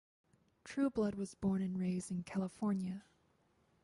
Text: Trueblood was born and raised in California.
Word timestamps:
Trueblood 0.63 1.13
was 1.13 1.35
born 1.35 1.61
and 1.61 1.77
raised 1.79 2.09
in 2.09 2.23
California. 2.23 3.03